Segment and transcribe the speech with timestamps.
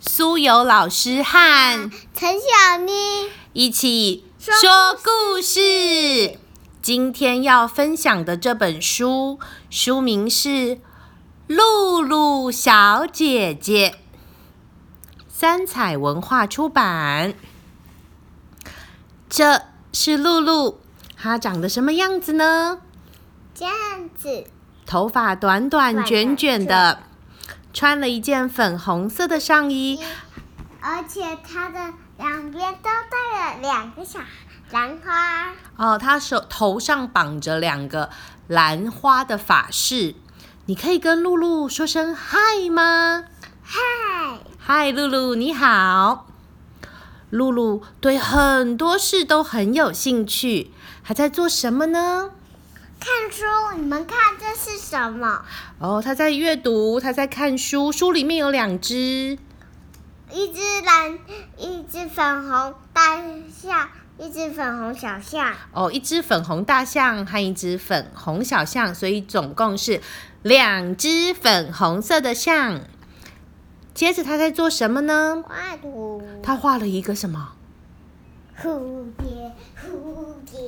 [0.00, 2.92] 苏有老师和陈小妮
[3.52, 6.38] 一起说说故事。
[6.80, 10.48] 今天要分享的这本书，书名是
[11.48, 13.90] 《露露小姐姐》，
[15.28, 17.34] 三彩文化出版。
[19.28, 19.62] 这
[19.92, 20.78] 是露露，
[21.16, 22.78] 她长得什么样子呢？
[23.52, 23.74] 这样
[24.16, 24.44] 子，
[24.86, 27.02] 头发短短卷卷的，
[27.72, 30.00] 穿了一件粉红色的上衣，
[30.80, 31.78] 而且它的
[32.16, 34.18] 两边都带了两个小
[34.70, 35.52] 兰花。
[35.76, 38.10] 哦，他手头上绑着两个
[38.48, 40.14] 兰花的发饰。
[40.66, 43.24] 你可以跟露露说声嗨吗？
[43.62, 46.26] 嗨，嗨，露露，你好。
[47.30, 50.72] 露露对很多事都很有兴趣，
[51.02, 52.30] 还在做什么呢？
[53.00, 53.44] 看书，
[53.76, 55.42] 你们看这是什么？
[55.78, 59.38] 哦，他在阅读，他在看书，书里面有两只。
[60.30, 61.18] 一只蓝，
[61.56, 63.16] 一只粉红大
[63.50, 63.88] 象，
[64.18, 65.54] 一只粉红小象。
[65.72, 70.02] 哦，一只粉红大象和一只粉红小象，所以总共是
[70.42, 72.80] 两只粉红色的象。
[73.94, 75.42] 接着他在做什么呢？
[75.46, 77.52] 画图，他画了一个什么？
[78.60, 79.67] 蝴蝶，蝴
[80.50, 80.58] 蝶，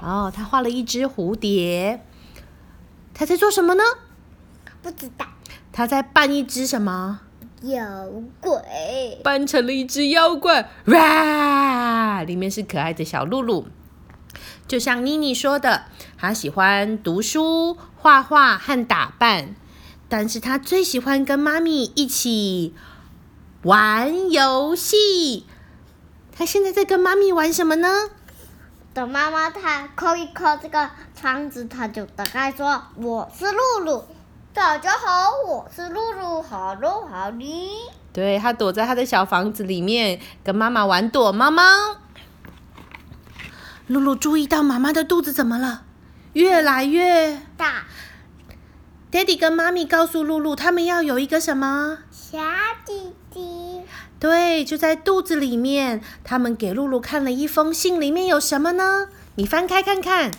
[0.00, 2.04] 哦，他画了一只蝴蝶。
[3.14, 3.82] 他在做什么呢？
[4.82, 5.26] 不知道，
[5.72, 7.20] 他在扮一只什么？
[7.60, 9.20] 有鬼。
[9.22, 12.22] 扮成了一只妖怪，哇！
[12.24, 13.66] 里面是可爱的小露露。
[14.66, 15.84] 就像妮妮说的，
[16.16, 19.54] 她喜欢读书、画画和打扮，
[20.08, 22.74] 但是她最喜欢跟妈咪一起
[23.62, 25.46] 玩游戏。
[26.34, 28.08] 她现在在跟妈咪玩什么呢？
[28.94, 34.04] 等妈妈她抠一抠这个窗子，她就大概说：“我是露露，
[34.52, 37.70] 大家好，我是露露，好喽好哩。
[38.12, 41.62] 对，她躲在她的小房子里面，跟妈妈玩躲猫猫。
[43.86, 45.84] 露露注意到妈妈的肚子怎么了？
[46.34, 47.40] 越来越……
[47.56, 47.84] 大
[49.10, 51.98] 爹地跟妈咪告诉露露，他们要有一个什么？
[52.10, 52.38] 小
[52.84, 53.80] 弟弟，
[54.22, 56.00] 对，就在肚子里面。
[56.22, 59.08] 他们给露露看了一封信，里面有什么呢？
[59.34, 60.30] 你翻开看看。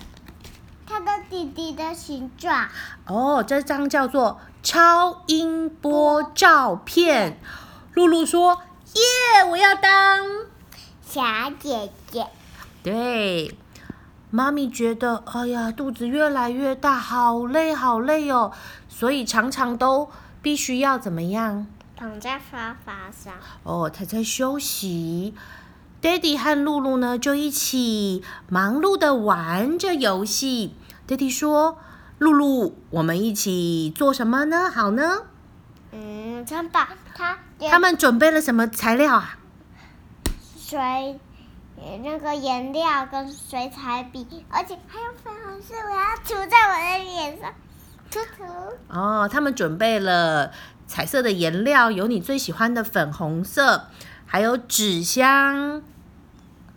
[0.88, 2.70] 他的弟弟的形状，
[3.06, 7.38] 哦，这张叫做超音波照片。
[7.94, 8.62] 露露说
[8.96, 10.26] ：“耶，我要当。
[11.06, 11.22] 小
[11.60, 12.28] 姐姐，”
[12.82, 13.54] 对，
[14.30, 18.54] 妈咪觉得，哎呀，肚子越来越大，好累，好累哦，
[18.88, 20.10] 所以常常都
[20.42, 21.68] 必须要怎么样？
[22.04, 23.34] 躺在沙发上。
[23.64, 25.34] 哦，他在休息。
[26.02, 30.76] Daddy 和露露呢，就一起忙碌的玩着游戏。
[31.08, 31.78] Daddy 说
[32.20, 34.70] ：“露露，我们一起做什么呢？
[34.70, 35.22] 好呢？
[35.94, 37.40] 嗯，城堡，他
[37.72, 39.38] 他们准备了什么材料啊？
[40.60, 40.78] 水，
[41.78, 47.54] 呃那个颜料跟水彩笔，而且还有粉红色，我要涂在我的脸上，
[48.12, 48.44] 涂涂。
[48.88, 50.52] 哦，他们准备了
[50.88, 53.88] 彩色的颜料，有你最喜欢的粉红色，
[54.26, 55.82] 还有纸箱。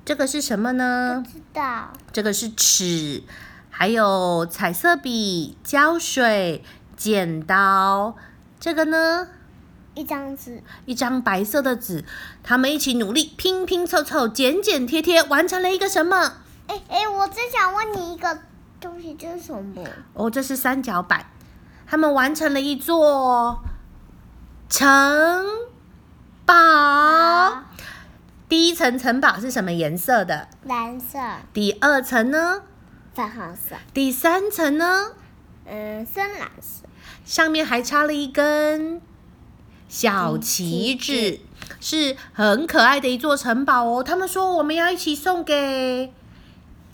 [0.04, 1.22] 这个是什么呢？
[1.24, 3.24] 不知道，这个是尺，
[3.70, 6.62] 还有彩色笔、胶水、
[6.96, 8.16] 剪刀。
[8.60, 9.28] 这个呢，
[9.94, 12.04] 一张纸，一张白色的纸，
[12.42, 16.34] 他们一起努力，拼拼凑凑，剪剪贴贴，完成了一个什么？
[16.68, 18.38] 哎哎，我真想问你一个
[18.80, 19.84] 东西，这是什么？
[20.14, 21.26] 哦，这是三角板。
[21.86, 23.60] 他们完成了一座
[24.68, 25.44] 城
[26.44, 26.54] 堡。
[28.48, 30.48] 第一层城堡是什么颜色的？
[30.64, 31.18] 蓝色、
[31.52, 32.62] 第二层呢？
[33.14, 35.12] 粉红色，第三层呢？
[35.64, 36.86] 嗯，深蓝色。
[37.24, 39.00] 上面还插了一根
[39.88, 41.40] 小旗旗子，
[41.80, 44.02] 是很可爱的一座城堡哦。
[44.02, 46.12] 他们说我们要一起送给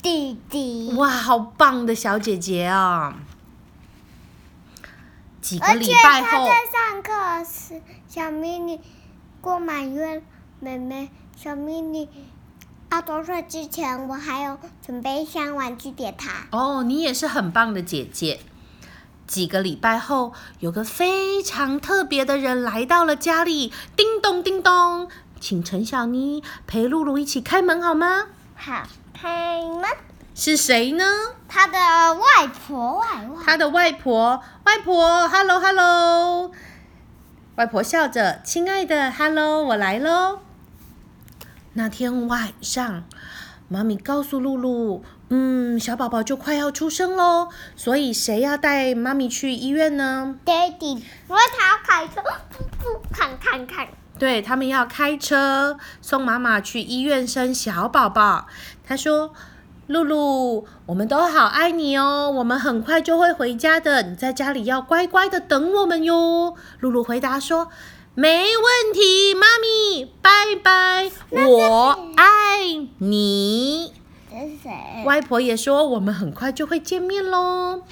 [0.03, 3.15] 弟弟，哇，好棒的小姐姐啊！
[5.39, 8.81] 几个礼拜后，他在上课时，小迷你
[9.39, 10.21] 过满月，
[10.59, 12.09] 妹妹小迷你
[12.91, 16.47] 要多岁之前，我还有准备一箱玩具给她。
[16.51, 18.41] 哦，你也是很棒的姐姐。
[19.25, 25.07] 几个礼拜后，有个非常特别的人来到了家里，叮咚叮咚，
[25.39, 28.27] 请陈小妮陪露露一起开门好吗？
[28.55, 28.83] 好，
[29.23, 29.89] 开门。
[30.35, 31.05] 是谁呢？
[31.47, 31.77] 他的
[32.15, 36.51] 外婆，外外，他的外婆，外婆，hello hello，
[37.55, 40.39] 外婆笑着，亲爱的，hello，我来喽。
[41.71, 43.05] 那天晚上，
[43.69, 47.47] 妈咪告诉露露，嗯，小宝宝就快要出生喽，
[47.77, 50.35] 所以谁要带妈咪去医院呢？
[50.43, 50.99] 爹地，因
[51.29, 53.87] 为他要开车，不不，看看看。
[54.19, 58.47] 对他们要开车送妈妈去医院生小宝宝。
[58.85, 59.33] 他说
[59.87, 67.69] ：“露露，我们都好爱你哦，我们很快就会回家的，你在家里要乖乖的等我们哟。”露露回答说
[68.15, 70.29] ：“没问题，妈咪，拜
[70.61, 73.93] 拜，我爱你。”
[75.05, 77.83] 外婆也说我们很快就会见面喽。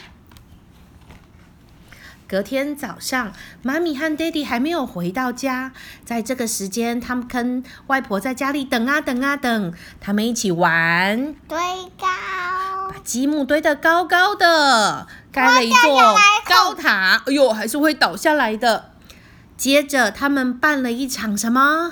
[2.32, 5.74] 隔天早上，妈咪和爹地还没有回到家，
[6.06, 11.58] 在这个时间，他们跟外婆在家里等啊等啊等，他们一起玩，堆
[12.00, 12.08] 高
[12.88, 17.22] 把，积木堆得高高的，盖了一座高塔。
[17.26, 18.92] 哎呦，还是会倒下来的。
[19.58, 21.92] 接着，他们办了一场什么？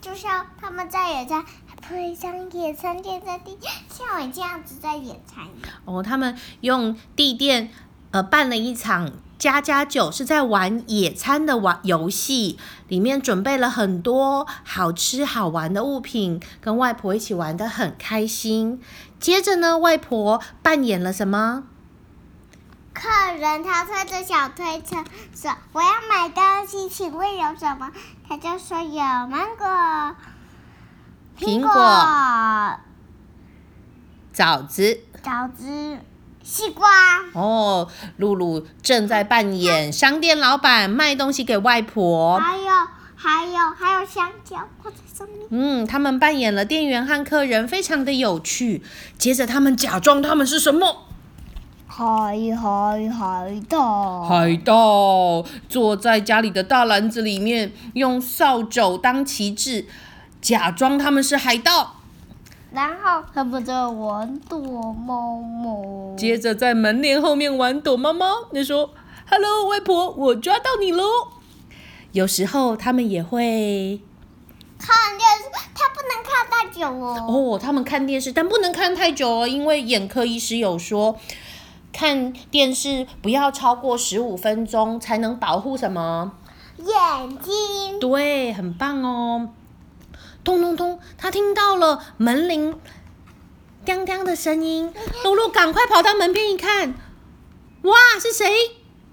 [0.00, 3.58] 就像他们在野餐，还不会像野餐垫在地，
[3.90, 5.44] 像我这样子在野餐。
[5.84, 7.70] 哦，他们用地垫
[8.10, 12.58] 呃办了一场家家酒，是在玩野餐的玩游戏，
[12.88, 18.82] 里面准备了很多好吃好玩的物品，跟外婆一起玩的很开心。
[19.20, 21.64] 接着呢，外婆扮演了什么？
[22.94, 23.08] 客
[23.38, 27.92] 人他推着小推车说：“我要买东西，请问有什么？”
[28.28, 30.16] 他就说有芒果、
[31.38, 31.70] 苹果
[34.32, 34.98] 枣子。
[35.22, 35.98] 枣子、
[36.48, 36.88] 西瓜。
[37.34, 37.86] 哦，
[38.16, 42.38] 露露正在扮演商店老板，卖东西给外婆。
[42.38, 42.64] 还有
[43.14, 45.46] 还有还有香蕉挂在上面。
[45.50, 48.82] 嗯，他们扮演了店员和客人，非常的有趣。
[49.18, 51.04] 接着，他们假装他们是什么？
[51.86, 52.06] 海
[52.56, 59.86] 海海盗，海盗坐在家里的大篮子里面，用扫帚当旗帜，
[60.40, 61.96] 假装他们是海盗。
[62.70, 64.58] 然后他们在玩躲
[64.92, 66.14] 猫猫。
[66.16, 68.26] 接着在门帘后面玩躲猫猫。
[68.52, 68.90] 你说
[69.30, 71.04] ：“Hello，外婆，我抓到你喽！”
[72.12, 74.00] 有时候他们也会
[74.78, 75.44] 看电视，
[75.74, 77.26] 他不能看太久哦。
[77.28, 81.18] 哦，他们看电视，但不能看太久哦，因为眼科医师有说，
[81.92, 86.32] 看电视不要超过十五分钟，才能保护什么？
[86.78, 89.48] 眼睛，对，很棒哦。
[90.48, 92.80] 咚咚咚，他听到了门铃
[93.84, 94.90] 当当的声音，
[95.22, 96.94] 露露赶快跑到门边一看，
[97.82, 98.46] 哇，是谁？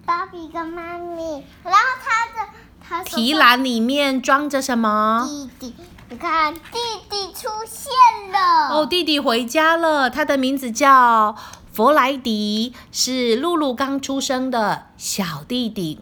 [0.05, 2.49] 芭比跟妈咪，然后他的
[2.81, 5.27] 他提篮里面装着什么？
[5.27, 5.75] 弟弟，
[6.09, 6.79] 你看弟
[7.09, 8.69] 弟出现了。
[8.69, 11.35] 哦，弟弟回家了，他的名字叫
[11.73, 15.99] 弗莱迪，是露露刚出生的小弟弟。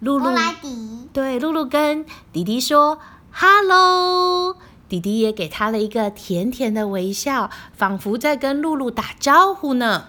[0.00, 2.98] 露露弗莱迪，对露露跟弟弟说
[3.32, 4.56] “hello”，
[4.88, 10.08] 弟弟也给他了一个甜甜的微笑，仿佛在跟露露打招呼呢。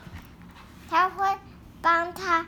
[0.89, 1.25] 他会
[1.81, 2.45] 帮他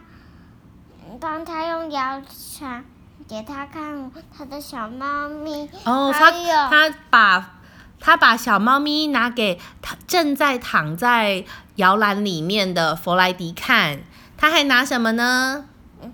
[1.20, 2.86] 帮他用摇铲
[3.28, 5.70] 给他看他的小猫咪。
[5.86, 6.32] 哦，他
[6.70, 7.52] 他把
[8.00, 11.44] 他把小猫咪拿给他正在躺在
[11.76, 14.00] 摇篮里面的弗莱迪看，
[14.38, 15.66] 他还拿什么呢？
[16.02, 16.14] 嗯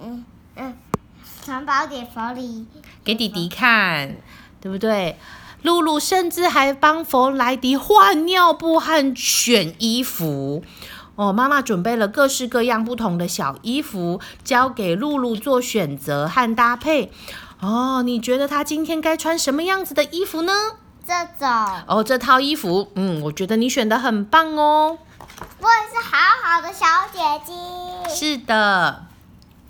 [0.00, 0.24] 嗯，
[1.50, 2.64] 城堡给佛里
[3.02, 4.14] 给弟弟看，
[4.60, 5.18] 对不对？
[5.62, 10.62] 露露甚至还帮弗莱迪换尿布和选衣服。
[11.16, 17.10] 哦，妈妈准备了各式各样不同的小衣服，交给露露做选择和搭配。
[17.60, 20.52] 哦，你觉得她今天该穿什么样子的衣服呢？
[21.04, 21.48] 这种，
[21.88, 24.96] 哦，这套衣服，嗯，我觉得你选的很棒哦。
[25.58, 28.14] 我也是好好的小姐姐。
[28.14, 29.06] 是的，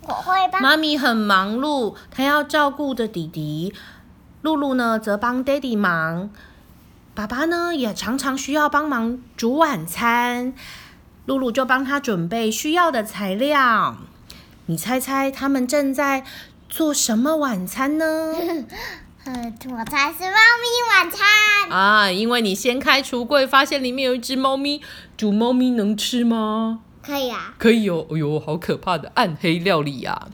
[0.03, 3.73] 我会帮妈咪很忙碌，她要照顾着弟弟。
[4.41, 6.29] 露露呢，则帮爹地忙。
[7.13, 10.53] 爸爸呢，也常常需要帮忙煮晚餐。
[11.25, 13.97] 露露就帮他准备需要的材料。
[14.65, 16.23] 你猜猜他们正在
[16.67, 18.05] 做什么晚餐呢？
[19.25, 21.69] 呃， 我猜是猫咪晚餐。
[21.69, 24.81] 啊，因为你掀开橱柜，发现里面有一只猫咪。
[25.15, 26.79] 煮猫咪能吃吗？
[27.01, 30.27] 可以啊，可以哦，哎呦，好可怕的暗黑料理呀、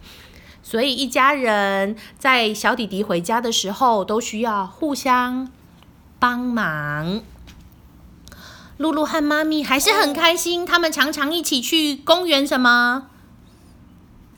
[0.61, 5.49] 所以一家人在小弟弟回家的时候，都需要互相
[6.19, 7.21] 帮忙。
[8.77, 13.07] 露露和妈咪还是很开心，他们常常一起去公园什么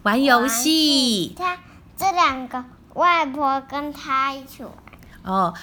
[0.03, 1.57] 玩游戏他
[1.98, 4.71] 这两个外婆跟他一起玩。
[5.24, 5.53] 哦。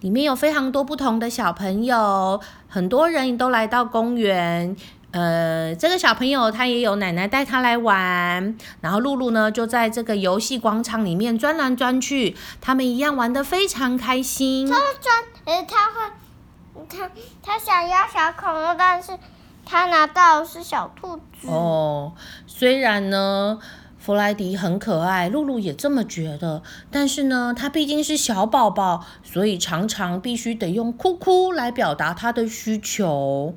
[0.00, 4.76] 里面有非常多不同的小朋友，很多人都来到公园。
[5.12, 14.68] 呃，这个小朋友他也有奶奶带他来玩，然后露露呢就在这个游戏广场里面钻来钻去，他们一样玩的非常开心。
[14.68, 17.10] 他会钻，呃，他会，他
[17.42, 19.18] 他想要小恐龙，但是
[19.66, 21.48] 他拿到的是小兔子。
[21.48, 22.12] 哦，
[22.46, 23.58] 虽然呢，
[24.00, 26.62] 弗莱迪很可爱，露露也这么觉得。
[26.90, 33.54] 但是呢，他毕竟是小宝宝，所以常常必须得用哭哭来表达他的需求。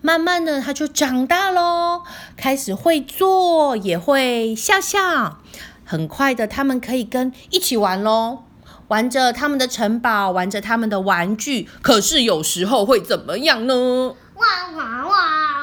[0.00, 2.02] 慢慢的，他就长大喽，
[2.36, 5.38] 开始会坐，也会笑笑。
[5.84, 8.44] 很快的，他们可以跟一起玩喽，
[8.88, 11.68] 玩着他们的城堡，玩着他们的玩具。
[11.82, 14.14] 可是有时候会怎么样呢？
[14.36, 15.55] 哇哇哇哇哇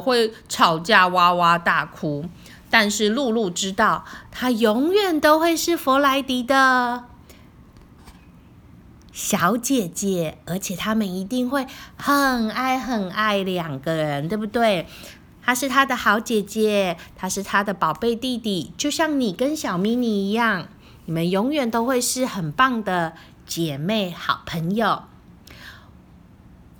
[0.00, 2.24] 会吵架，哇哇大哭。
[2.70, 7.04] 但是露露知道，她永远都会是弗莱迪的
[9.12, 11.66] 小姐姐，而且他们一定会
[11.96, 14.86] 很爱很爱两个人，对不对？
[15.42, 20.68] 她是他的好姐姐，她是他的宝贝弟弟，就像你跟小咪咪一样，
[21.06, 23.14] 你们永远都会是很棒的
[23.46, 25.02] 姐妹、好朋友。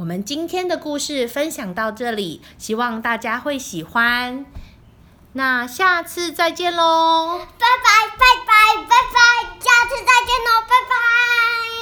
[0.01, 4.47] 我们今天的故事分享到这里希望大家会喜欢。
[5.35, 11.80] 那下次再见喽拜拜拜拜拜拜下次再见喽拜拜。